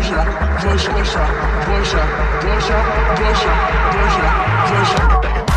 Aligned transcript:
push 0.00 0.12
up, 0.12 0.26
push 0.60 0.88
up, 0.88 0.96
push 0.96 1.14
up, 1.14 1.28
push 1.66 1.94
up, 1.94 2.86
push 3.18 3.44
up, 3.44 3.60
push 3.92 4.16
up, 4.16 4.66
push 4.66 5.00
up. 5.00 5.49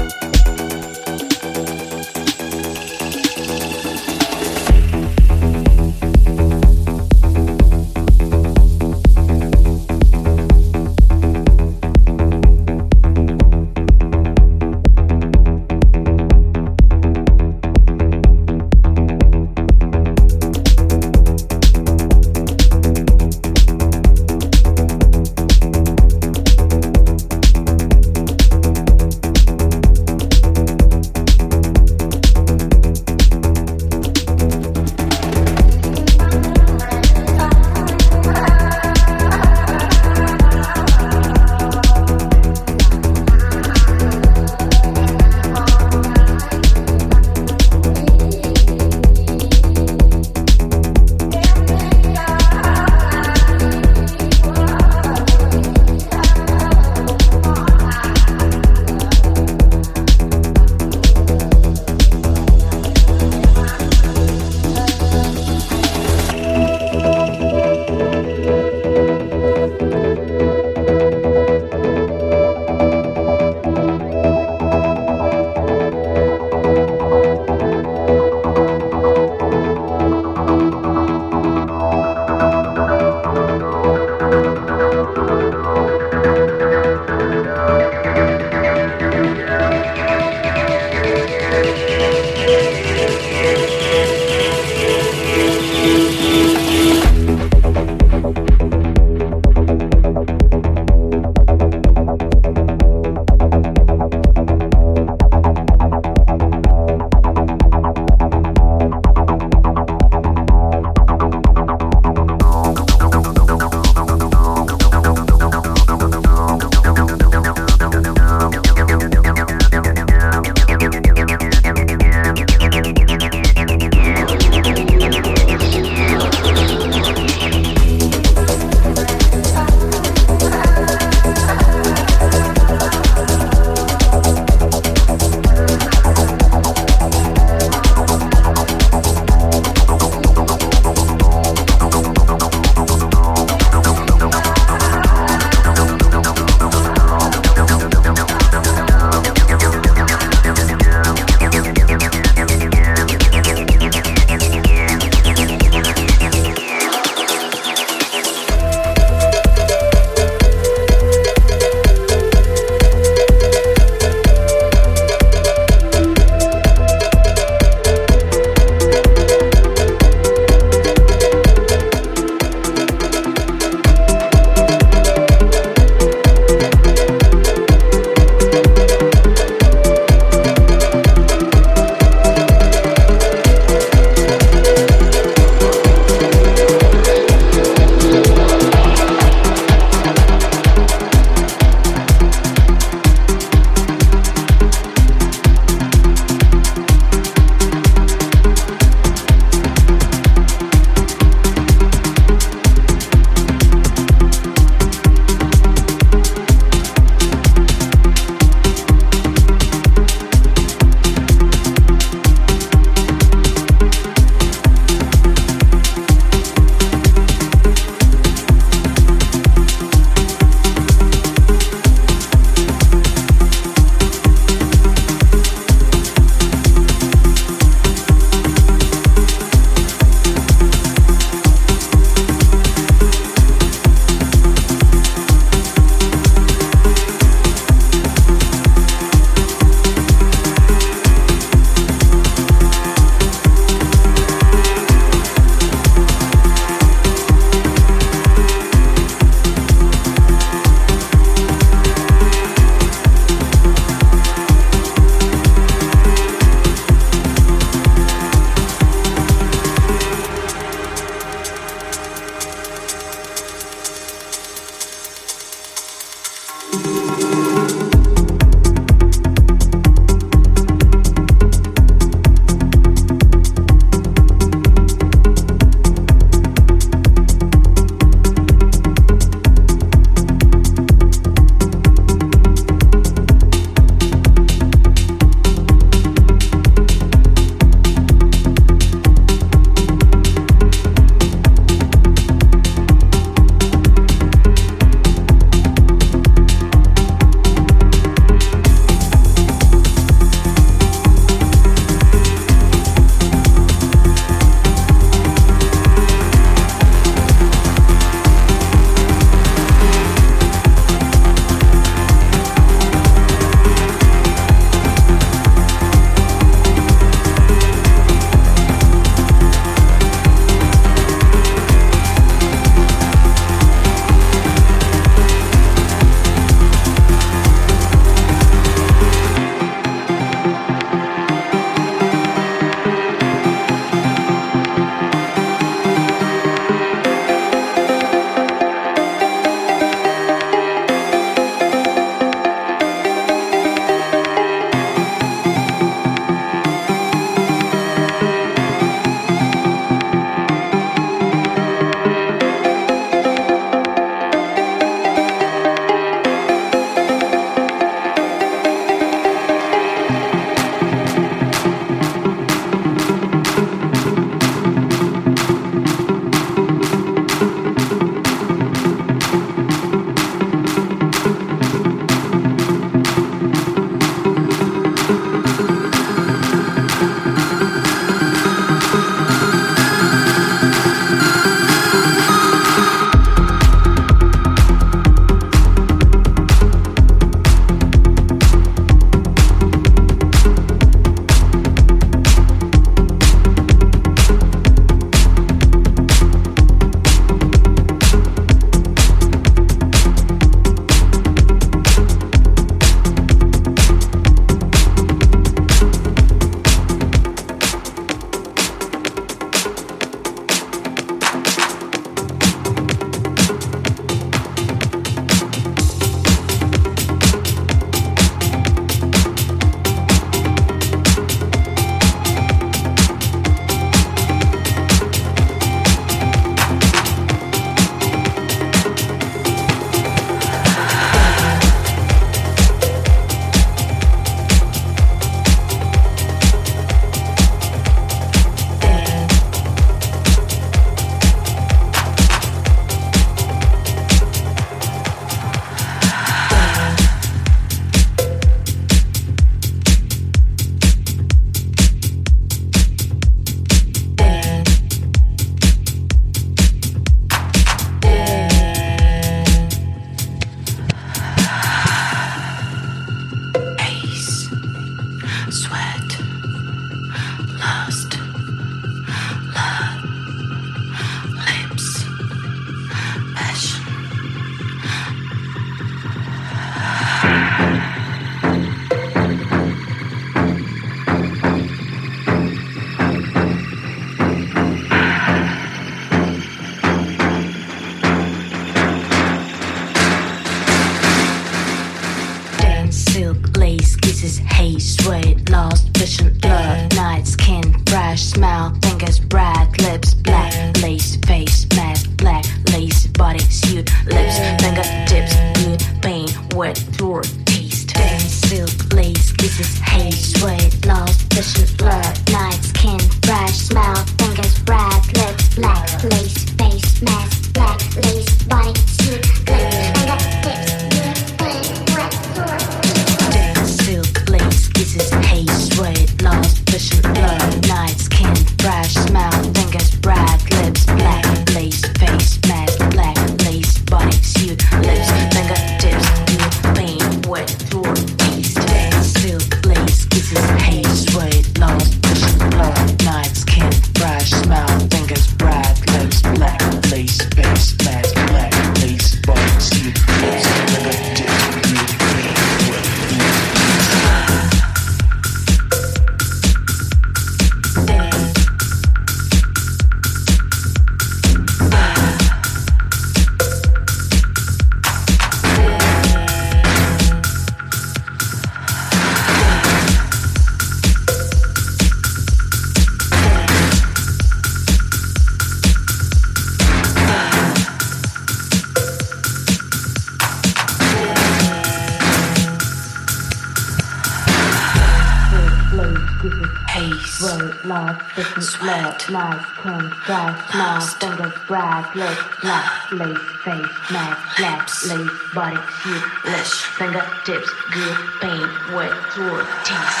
Trash, 590.08 590.54
mouth, 590.54 591.00
fingers, 591.02 591.34
brag, 591.46 591.94
lips, 591.94 592.40
black 592.40 592.92
lace, 592.92 593.18
face, 593.44 593.92
mask, 593.92 594.40
laps, 594.40 594.88
lace, 594.88 595.10
body, 595.34 595.58
shoot, 595.82 596.02
lips, 596.24 596.62
fingertips, 596.78 597.50
good 597.74 597.96
pain, 598.18 598.48
wet, 598.72 598.90
throat, 599.12 599.46
taste, 599.66 600.00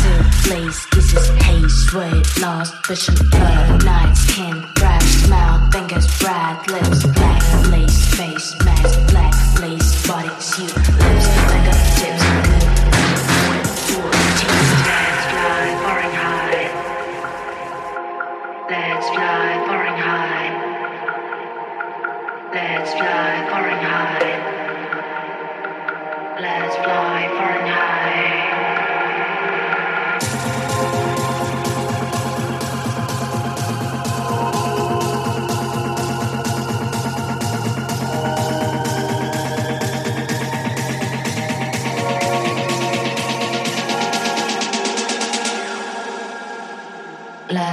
silk, 0.00 0.50
lace, 0.50 0.86
kisses, 0.86 1.28
haze, 1.44 1.74
sweat, 1.90 2.40
lost, 2.40 2.86
vision, 2.86 3.14
blood, 3.28 3.84
night, 3.84 4.14
skin, 4.14 4.64
trash, 4.76 5.28
mouth, 5.28 5.70
fingers, 5.70 6.06
brag, 6.18 6.70
lips, 6.70 7.04
black, 7.04 7.42
lace, 7.68 8.14
face, 8.16 8.56
mask, 8.64 9.10
black, 9.10 9.34
lace, 9.60 10.06
body, 10.08 10.30
shoot, 10.40 10.74
lips, 10.74 11.53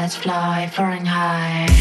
butterflies 0.02 0.16
fly, 0.16 0.68
flying 0.68 1.06
high. 1.06 1.81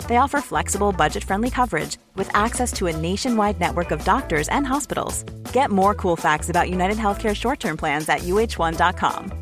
they 0.11 0.17
offer 0.17 0.41
flexible, 0.41 0.91
budget 0.91 1.23
friendly 1.23 1.49
coverage 1.49 1.97
with 2.15 2.29
access 2.35 2.73
to 2.73 2.87
a 2.87 2.95
nationwide 2.95 3.59
network 3.61 3.91
of 3.91 4.03
doctors 4.03 4.49
and 4.49 4.67
hospitals. 4.67 5.23
Get 5.53 5.71
more 5.71 5.93
cool 5.93 6.17
facts 6.17 6.49
about 6.49 6.69
United 6.69 6.97
Healthcare 6.97 7.33
short 7.33 7.59
term 7.61 7.77
plans 7.77 8.09
at 8.09 8.19
uh1.com. 8.19 9.40